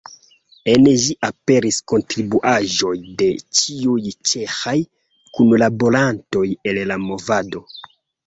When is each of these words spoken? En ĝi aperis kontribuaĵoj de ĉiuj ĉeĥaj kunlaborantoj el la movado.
En 0.71 0.85
ĝi 1.01 1.15
aperis 1.27 1.77
kontribuaĵoj 1.91 2.93
de 3.19 3.27
ĉiuj 3.59 4.15
ĉeĥaj 4.31 4.75
kunlaborantoj 5.39 6.45
el 6.73 6.83
la 6.93 6.99
movado. 7.05 7.63